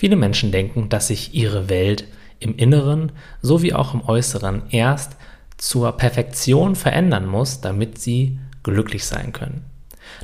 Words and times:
Viele 0.00 0.16
Menschen 0.16 0.50
denken, 0.50 0.88
dass 0.88 1.08
sich 1.08 1.34
ihre 1.34 1.68
Welt 1.68 2.06
im 2.38 2.56
Inneren 2.56 3.12
sowie 3.42 3.74
auch 3.74 3.92
im 3.92 4.02
Äußeren 4.02 4.62
erst 4.70 5.14
zur 5.58 5.92
Perfektion 5.92 6.74
verändern 6.74 7.26
muss, 7.26 7.60
damit 7.60 7.98
sie 7.98 8.38
glücklich 8.62 9.04
sein 9.04 9.34
können. 9.34 9.66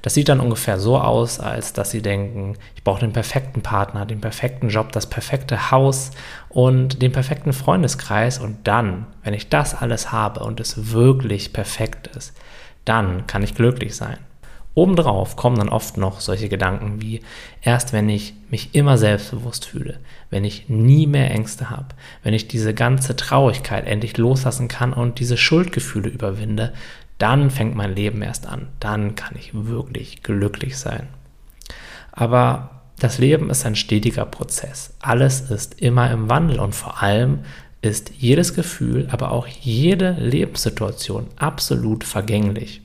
Das 0.00 0.14
sieht 0.14 0.30
dann 0.30 0.40
ungefähr 0.40 0.80
so 0.80 0.98
aus, 0.98 1.40
als 1.40 1.74
dass 1.74 1.90
sie 1.90 2.00
denken, 2.00 2.56
ich 2.74 2.84
brauche 2.84 3.00
den 3.00 3.12
perfekten 3.12 3.60
Partner, 3.60 4.06
den 4.06 4.22
perfekten 4.22 4.70
Job, 4.70 4.92
das 4.92 5.10
perfekte 5.10 5.70
Haus 5.70 6.10
und 6.48 7.02
den 7.02 7.12
perfekten 7.12 7.52
Freundeskreis 7.52 8.38
und 8.38 8.66
dann, 8.66 9.04
wenn 9.24 9.34
ich 9.34 9.50
das 9.50 9.74
alles 9.74 10.10
habe 10.10 10.40
und 10.40 10.58
es 10.58 10.90
wirklich 10.90 11.52
perfekt 11.52 12.06
ist, 12.16 12.34
dann 12.86 13.26
kann 13.26 13.42
ich 13.42 13.54
glücklich 13.54 13.94
sein. 13.94 14.16
Obendrauf 14.76 15.36
kommen 15.36 15.56
dann 15.56 15.70
oft 15.70 15.96
noch 15.96 16.20
solche 16.20 16.50
Gedanken 16.50 17.00
wie, 17.00 17.22
erst 17.62 17.94
wenn 17.94 18.10
ich 18.10 18.34
mich 18.50 18.74
immer 18.74 18.98
selbstbewusst 18.98 19.64
fühle, 19.64 20.00
wenn 20.28 20.44
ich 20.44 20.68
nie 20.68 21.06
mehr 21.06 21.30
Ängste 21.30 21.70
habe, 21.70 21.88
wenn 22.22 22.34
ich 22.34 22.46
diese 22.46 22.74
ganze 22.74 23.16
Traurigkeit 23.16 23.86
endlich 23.86 24.18
loslassen 24.18 24.68
kann 24.68 24.92
und 24.92 25.18
diese 25.18 25.38
Schuldgefühle 25.38 26.10
überwinde, 26.10 26.74
dann 27.16 27.48
fängt 27.48 27.74
mein 27.74 27.96
Leben 27.96 28.20
erst 28.20 28.46
an, 28.46 28.68
dann 28.78 29.14
kann 29.14 29.34
ich 29.38 29.52
wirklich 29.54 30.22
glücklich 30.22 30.76
sein. 30.76 31.08
Aber 32.12 32.82
das 32.98 33.16
Leben 33.16 33.48
ist 33.48 33.64
ein 33.64 33.76
stetiger 33.76 34.26
Prozess. 34.26 34.92
Alles 35.00 35.50
ist 35.50 35.80
immer 35.80 36.10
im 36.10 36.28
Wandel 36.28 36.60
und 36.60 36.74
vor 36.74 37.02
allem 37.02 37.38
ist 37.80 38.12
jedes 38.18 38.52
Gefühl, 38.52 39.08
aber 39.10 39.30
auch 39.30 39.46
jede 39.46 40.10
Lebenssituation 40.20 41.28
absolut 41.36 42.04
vergänglich. 42.04 42.82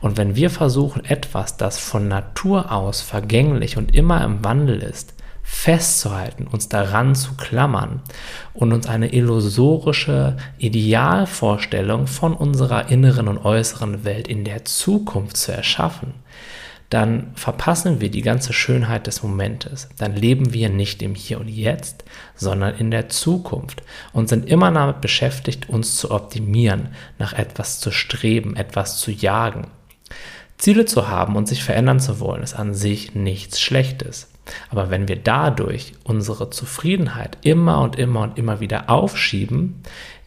Und 0.00 0.16
wenn 0.16 0.36
wir 0.36 0.50
versuchen, 0.50 1.04
etwas, 1.04 1.56
das 1.56 1.78
von 1.78 2.08
Natur 2.08 2.72
aus 2.72 3.00
vergänglich 3.00 3.76
und 3.76 3.94
immer 3.94 4.24
im 4.24 4.44
Wandel 4.44 4.82
ist, 4.82 5.14
festzuhalten, 5.42 6.46
uns 6.46 6.68
daran 6.68 7.14
zu 7.14 7.34
klammern 7.34 8.02
und 8.54 8.72
uns 8.72 8.86
eine 8.86 9.12
illusorische 9.12 10.36
Idealvorstellung 10.58 12.06
von 12.06 12.34
unserer 12.34 12.90
inneren 12.90 13.26
und 13.26 13.38
äußeren 13.38 14.04
Welt 14.04 14.28
in 14.28 14.44
der 14.44 14.64
Zukunft 14.64 15.36
zu 15.36 15.52
erschaffen, 15.52 16.14
dann 16.90 17.30
verpassen 17.34 18.00
wir 18.00 18.10
die 18.10 18.20
ganze 18.20 18.52
Schönheit 18.52 19.06
des 19.06 19.22
Momentes. 19.22 19.88
Dann 19.96 20.16
leben 20.16 20.52
wir 20.52 20.68
nicht 20.68 21.02
im 21.02 21.14
Hier 21.14 21.40
und 21.40 21.48
Jetzt, 21.48 22.04
sondern 22.34 22.74
in 22.74 22.90
der 22.90 23.08
Zukunft 23.08 23.84
und 24.12 24.28
sind 24.28 24.48
immer 24.48 24.72
damit 24.72 25.00
beschäftigt, 25.00 25.68
uns 25.68 25.96
zu 25.96 26.10
optimieren, 26.10 26.88
nach 27.18 27.32
etwas 27.32 27.78
zu 27.78 27.92
streben, 27.92 28.56
etwas 28.56 28.98
zu 28.98 29.12
jagen. 29.12 29.68
Ziele 30.58 30.84
zu 30.84 31.08
haben 31.08 31.36
und 31.36 31.46
sich 31.46 31.62
verändern 31.62 32.00
zu 32.00 32.18
wollen, 32.18 32.42
ist 32.42 32.54
an 32.54 32.74
sich 32.74 33.14
nichts 33.14 33.60
Schlechtes. 33.60 34.28
Aber 34.68 34.90
wenn 34.90 35.06
wir 35.06 35.16
dadurch 35.16 35.92
unsere 36.02 36.50
Zufriedenheit 36.50 37.38
immer 37.42 37.80
und 37.82 37.96
immer 37.96 38.22
und 38.22 38.36
immer 38.36 38.58
wieder 38.58 38.90
aufschieben, 38.90 39.82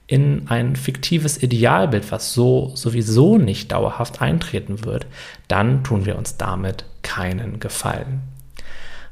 in 0.08 0.48
ein 0.50 0.76
fiktives 0.76 1.42
Idealbild, 1.42 2.12
was 2.12 2.34
so 2.34 2.72
sowieso 2.76 3.38
nicht 3.38 3.72
dauerhaft 3.72 4.22
eintreten 4.22 4.84
wird, 4.86 5.06
dann 5.48 5.84
tun 5.84 6.06
wir 6.06 6.18
uns 6.18 6.38
damit 6.38 6.86
keinen 7.02 7.60
Gefallen. 7.60 8.22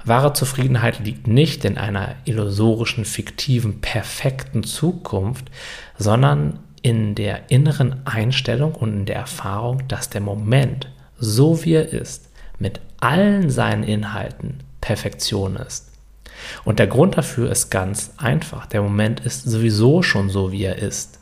Wahre 0.03 0.33
Zufriedenheit 0.33 0.99
liegt 0.99 1.27
nicht 1.27 1.63
in 1.63 1.77
einer 1.77 2.15
illusorischen, 2.25 3.05
fiktiven, 3.05 3.81
perfekten 3.81 4.63
Zukunft, 4.63 5.45
sondern 5.97 6.59
in 6.81 7.13
der 7.13 7.51
inneren 7.51 8.05
Einstellung 8.07 8.73
und 8.73 8.93
in 8.93 9.05
der 9.05 9.17
Erfahrung, 9.17 9.87
dass 9.87 10.09
der 10.09 10.21
Moment, 10.21 10.89
so 11.19 11.63
wie 11.63 11.73
er 11.73 11.89
ist, 11.89 12.29
mit 12.57 12.81
allen 12.99 13.49
seinen 13.49 13.83
Inhalten 13.83 14.59
Perfektion 14.81 15.55
ist. 15.55 15.90
Und 16.63 16.79
der 16.79 16.87
Grund 16.87 17.17
dafür 17.17 17.51
ist 17.51 17.69
ganz 17.69 18.13
einfach. 18.17 18.65
Der 18.65 18.81
Moment 18.81 19.19
ist 19.21 19.43
sowieso 19.43 20.03
schon 20.03 20.29
so, 20.29 20.51
wie 20.51 20.63
er 20.63 20.77
ist. 20.77 21.19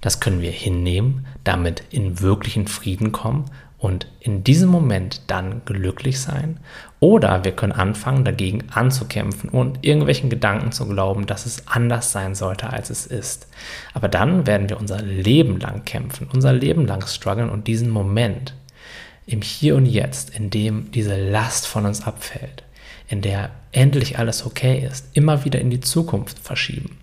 Das 0.00 0.20
können 0.20 0.42
wir 0.42 0.50
hinnehmen, 0.50 1.26
damit 1.44 1.82
in 1.90 2.20
wirklichen 2.20 2.66
Frieden 2.66 3.12
kommen 3.12 3.46
und 3.84 4.06
in 4.20 4.44
diesem 4.44 4.70
Moment 4.70 5.22
dann 5.26 5.62
glücklich 5.66 6.18
sein. 6.18 6.58
Oder 7.00 7.44
wir 7.44 7.52
können 7.52 7.72
anfangen, 7.72 8.24
dagegen 8.24 8.64
anzukämpfen 8.70 9.50
und 9.50 9.84
irgendwelchen 9.84 10.30
Gedanken 10.30 10.72
zu 10.72 10.88
glauben, 10.88 11.26
dass 11.26 11.44
es 11.44 11.68
anders 11.68 12.12
sein 12.12 12.34
sollte, 12.34 12.70
als 12.70 12.88
es 12.88 13.04
ist. 13.06 13.46
Aber 13.92 14.08
dann 14.08 14.46
werden 14.46 14.70
wir 14.70 14.80
unser 14.80 15.02
Leben 15.02 15.60
lang 15.60 15.84
kämpfen, 15.84 16.28
unser 16.32 16.54
Leben 16.54 16.86
lang 16.86 17.06
strugglen 17.06 17.50
und 17.50 17.66
diesen 17.66 17.90
Moment 17.90 18.54
im 19.26 19.42
Hier 19.42 19.76
und 19.76 19.86
Jetzt, 19.86 20.34
in 20.34 20.48
dem 20.50 20.90
diese 20.90 21.16
Last 21.16 21.66
von 21.66 21.84
uns 21.84 22.06
abfällt, 22.06 22.63
in 23.08 23.20
der 23.20 23.50
endlich 23.72 24.18
alles 24.18 24.46
okay 24.46 24.86
ist, 24.86 25.06
immer 25.14 25.44
wieder 25.44 25.60
in 25.60 25.70
die 25.70 25.80
Zukunft 25.80 26.38
verschieben. 26.38 26.98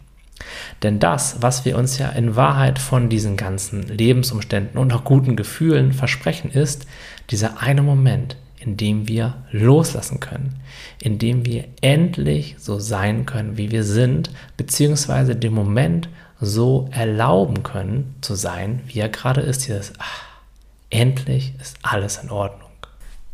Denn 0.82 1.00
das, 1.00 1.38
was 1.42 1.66
wir 1.66 1.78
uns 1.78 1.98
ja 1.98 2.10
in 2.10 2.36
Wahrheit 2.36 2.80
von 2.80 3.10
diesen 3.10 3.38
ganzen 3.38 3.84
Lebensumständen 3.84 4.80
und 4.80 4.92
auch 4.94 5.04
guten 5.04 5.36
Gefühlen 5.36 5.94
versprechen, 5.94 6.52
ist 6.52 6.88
dieser 7.30 7.62
eine 7.62 7.84
Moment, 7.84 8.38
in 8.60 8.78
dem 8.78 9.08
wir 9.08 9.36
loslassen 9.52 10.20
können, 10.20 10.60
in 11.02 11.18
dem 11.18 11.46
wir 11.46 11.66
endlich 11.82 12.56
so 12.60 12.80
sein 12.80 13.26
können, 13.26 13.58
wie 13.58 13.72
wir 13.72 13.84
sind, 13.84 14.32
beziehungsweise 14.58 15.36
den 15.36 15.54
Moment 15.54 16.10
so 16.40 16.90
erlauben 16.92 17.64
können 17.64 18.16
zu 18.22 18.36
sein, 18.36 18.82
wie 18.86 19.00
er 19.00 19.10
gerade 19.10 19.42
ist. 19.42 19.68
Dieses, 19.68 19.94
ach, 20.00 20.24
endlich 20.90 21.54
ist 21.60 21.78
alles 21.82 22.18
in 22.18 22.30
Ordnung. 22.30 22.70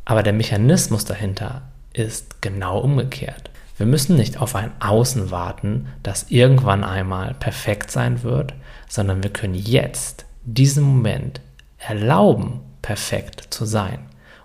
Aber 0.05 0.23
der 0.23 0.33
Mechanismus 0.33 1.03
dahinter 1.03 1.63
ist 1.97 2.41
genau 2.41 2.79
umgekehrt. 2.79 3.49
Wir 3.77 3.85
müssen 3.85 4.15
nicht 4.15 4.41
auf 4.41 4.55
ein 4.55 4.71
Außen 4.79 5.29
warten, 5.31 5.87
das 6.03 6.27
irgendwann 6.29 6.83
einmal 6.83 7.33
perfekt 7.35 7.91
sein 7.91 8.23
wird, 8.23 8.53
sondern 8.87 9.23
wir 9.23 9.29
können 9.31 9.55
jetzt, 9.55 10.25
diesen 10.43 10.83
Moment, 10.83 11.41
erlauben, 11.77 12.61
perfekt 12.81 13.53
zu 13.53 13.65
sein. 13.65 13.99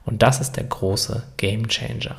Und 0.04 0.22
das 0.22 0.40
ist 0.40 0.56
der 0.56 0.64
große 0.64 1.22
Game 1.36 1.68
Changer. 1.68 2.16